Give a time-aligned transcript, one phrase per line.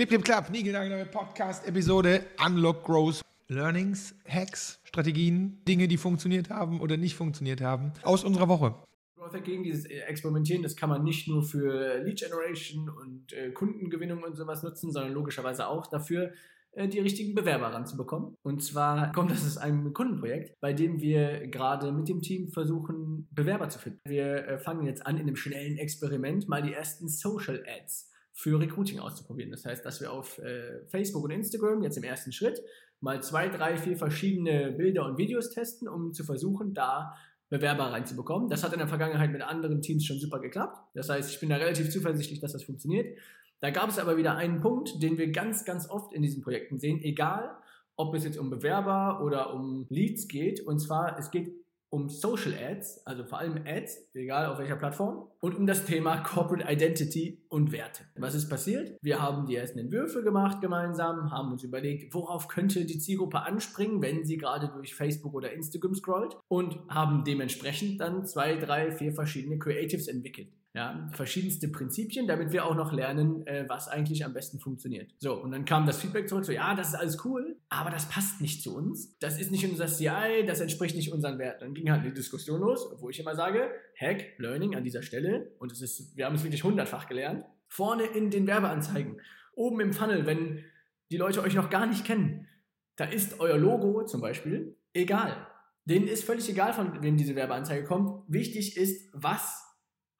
[0.00, 3.20] Clip, Clip, Clap, nie neue Podcast-Episode Unlock Growth.
[3.48, 8.74] Learnings, Hacks, Strategien, Dinge, die funktioniert haben oder nicht funktioniert haben, aus unserer Woche.
[9.16, 14.22] Growth Hacking, dieses Experimentieren, das kann man nicht nur für Lead Generation und äh, Kundengewinnung
[14.22, 16.32] und sowas nutzen, sondern logischerweise auch dafür,
[16.72, 18.38] äh, die richtigen Bewerber ranzubekommen.
[18.42, 23.28] Und zwar kommt das aus einem Kundenprojekt, bei dem wir gerade mit dem Team versuchen,
[23.32, 24.00] Bewerber zu finden.
[24.06, 28.58] Wir äh, fangen jetzt an, in einem schnellen Experiment mal die ersten Social Ads für
[28.60, 29.50] Recruiting auszuprobieren.
[29.50, 32.60] Das heißt, dass wir auf äh, Facebook und Instagram jetzt im ersten Schritt
[33.00, 37.14] mal zwei, drei, vier verschiedene Bilder und Videos testen, um zu versuchen, da
[37.48, 38.48] Bewerber reinzubekommen.
[38.48, 40.78] Das hat in der Vergangenheit mit anderen Teams schon super geklappt.
[40.94, 43.18] Das heißt, ich bin da relativ zuversichtlich, dass das funktioniert.
[43.60, 46.78] Da gab es aber wieder einen Punkt, den wir ganz, ganz oft in diesen Projekten
[46.78, 47.56] sehen, egal
[47.96, 50.60] ob es jetzt um Bewerber oder um Leads geht.
[50.60, 51.52] Und zwar, es geht
[51.90, 56.18] um Social Ads, also vor allem Ads, egal auf welcher Plattform, und um das Thema
[56.18, 58.04] Corporate Identity und Werte.
[58.16, 58.96] Was ist passiert?
[59.02, 64.00] Wir haben die ersten Entwürfe gemacht gemeinsam, haben uns überlegt, worauf könnte die Zielgruppe anspringen,
[64.02, 69.12] wenn sie gerade durch Facebook oder Instagram scrollt und haben dementsprechend dann zwei, drei, vier
[69.12, 70.48] verschiedene Creatives entwickelt.
[70.72, 75.12] Ja, verschiedenste Prinzipien, damit wir auch noch lernen, äh, was eigentlich am besten funktioniert.
[75.18, 78.08] So, und dann kam das Feedback zurück, so, ja, das ist alles cool, aber das
[78.08, 79.18] passt nicht zu uns.
[79.18, 81.64] Das ist nicht unser CI, das entspricht nicht unseren Werten.
[81.64, 83.68] Dann ging halt eine Diskussion los, wo ich immer sage,
[84.00, 88.04] Hack, Learning an dieser Stelle, und es ist, wir haben es wirklich hundertfach gelernt, vorne
[88.04, 89.20] in den Werbeanzeigen,
[89.54, 90.64] oben im Funnel, wenn
[91.10, 92.46] die Leute euch noch gar nicht kennen,
[92.94, 95.48] da ist euer Logo zum Beispiel egal.
[95.84, 98.22] Denen ist völlig egal, von wem diese Werbeanzeige kommt.
[98.28, 99.66] Wichtig ist, was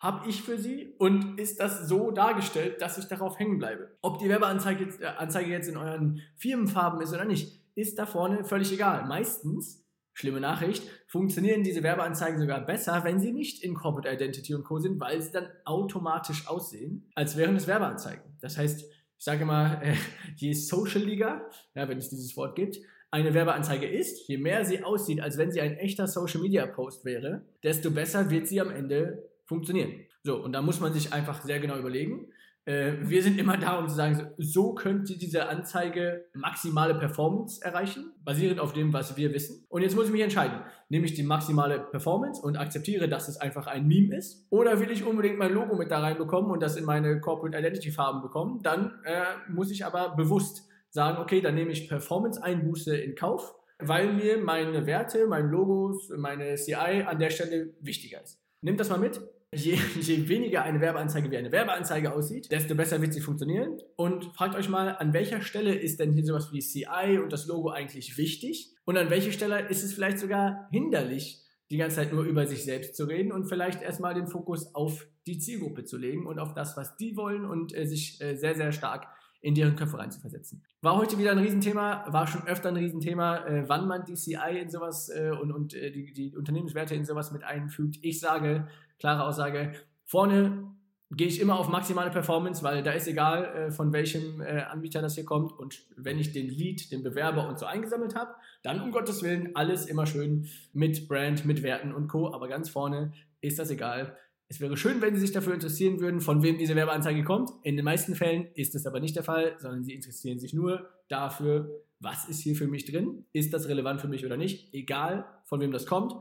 [0.00, 3.90] habe ich für sie und ist das so dargestellt, dass ich darauf hängen bleibe.
[4.00, 8.06] Ob die Werbeanzeige jetzt, äh, Anzeige jetzt in euren Firmenfarben ist oder nicht, ist da
[8.06, 9.06] vorne völlig egal.
[9.06, 9.84] Meistens,
[10.14, 14.78] schlimme Nachricht, funktionieren diese Werbeanzeigen sogar besser, wenn sie nicht in Corporate Identity und Co.
[14.78, 18.24] sind, weil sie dann automatisch aussehen, als wären es Werbeanzeigen.
[18.40, 19.94] Das heißt, ich sage mal, äh,
[20.36, 22.78] je socialiger, ja, wenn es dieses Wort gibt,
[23.10, 27.04] eine Werbeanzeige ist, je mehr sie aussieht, als wenn sie ein echter Social Media Post
[27.04, 30.06] wäre, desto besser wird sie am Ende funktionieren.
[30.22, 32.28] So, und da muss man sich einfach sehr genau überlegen.
[32.66, 38.12] Äh, wir sind immer da, um zu sagen, so könnte diese Anzeige maximale Performance erreichen,
[38.22, 39.66] basierend auf dem, was wir wissen.
[39.68, 40.60] Und jetzt muss ich mich entscheiden.
[40.88, 44.46] Nehme ich die maximale Performance und akzeptiere, dass es einfach ein Meme ist?
[44.50, 47.90] Oder will ich unbedingt mein Logo mit da reinbekommen und das in meine Corporate Identity
[47.90, 48.60] Farben bekommen?
[48.62, 54.12] Dann äh, muss ich aber bewusst sagen, okay, dann nehme ich Performance-Einbuße in Kauf, weil
[54.12, 58.38] mir meine Werte, meine Logos, meine CI an der Stelle wichtiger ist.
[58.60, 59.20] Nehmt das mal mit
[59.54, 63.78] je, je weniger eine Werbeanzeige wie eine Werbeanzeige aussieht, desto besser wird sie funktionieren.
[63.96, 67.46] Und fragt euch mal, an welcher Stelle ist denn hier sowas wie CI und das
[67.46, 68.74] Logo eigentlich wichtig?
[68.84, 72.64] Und an welcher Stelle ist es vielleicht sogar hinderlich, die ganze Zeit nur über sich
[72.64, 76.52] selbst zu reden und vielleicht erstmal den Fokus auf die Zielgruppe zu legen und auf
[76.52, 79.06] das, was die wollen und äh, sich äh, sehr, sehr stark
[79.42, 80.62] in deren Köpfe reinzuversetzen.
[80.82, 84.68] War heute wieder ein Riesenthema, war schon öfter ein Riesenthema, äh, wann man DCI in
[84.68, 87.98] sowas äh, und, und äh, die, die Unternehmenswerte in sowas mit einfügt.
[88.02, 88.68] Ich sage,
[89.00, 89.72] klare Aussage,
[90.04, 90.70] vorne
[91.12, 95.02] gehe ich immer auf maximale Performance, weil da ist egal, äh, von welchem äh, Anbieter
[95.02, 95.52] das hier kommt.
[95.58, 99.56] Und wenn ich den Lead, den Bewerber und so eingesammelt habe, dann um Gottes Willen
[99.56, 102.32] alles immer schön mit Brand, mit Werten und Co.
[102.32, 104.16] Aber ganz vorne ist das egal.
[104.46, 107.50] Es wäre schön, wenn Sie sich dafür interessieren würden, von wem diese Werbeanzeige kommt.
[107.62, 110.88] In den meisten Fällen ist das aber nicht der Fall, sondern Sie interessieren sich nur
[111.08, 113.26] dafür, was ist hier für mich drin?
[113.32, 114.72] Ist das relevant für mich oder nicht?
[114.72, 116.14] Egal, von wem das kommt.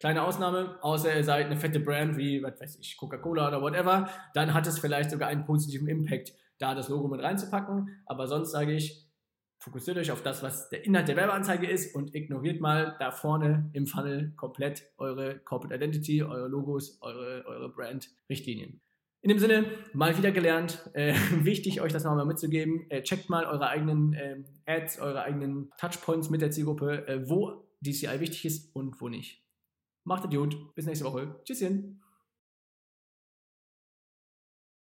[0.00, 4.08] Kleine Ausnahme, außer ihr seid eine fette Brand wie, was weiß ich, Coca-Cola oder whatever,
[4.32, 8.02] dann hat es vielleicht sogar einen positiven Impact, da das Logo mit reinzupacken.
[8.06, 9.08] Aber sonst sage ich,
[9.58, 13.70] fokussiert euch auf das, was der Inhalt der Werbeanzeige ist und ignoriert mal da vorne
[13.72, 18.80] im Funnel komplett eure Corporate Identity, eure Logos, eure, eure Brand-Richtlinien.
[19.20, 19.64] In dem Sinne,
[19.94, 22.88] mal wieder gelernt, äh, wichtig euch das nochmal mitzugeben.
[22.88, 27.68] Äh, checkt mal eure eigenen äh, Ads, eure eigenen Touchpoints mit der Zielgruppe, äh, wo
[27.80, 29.47] DCI wichtig ist und wo nicht.
[30.08, 31.38] Macht es gut, bis nächste Woche.
[31.44, 32.00] Tschüsschen.